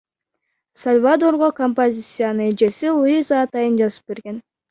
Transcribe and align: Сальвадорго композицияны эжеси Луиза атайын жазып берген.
Сальвадорго 0.81 1.49
композицияны 1.59 2.43
эжеси 2.53 2.89
Луиза 2.97 3.43
атайын 3.45 3.79
жазып 3.83 4.13
берген. 4.13 4.43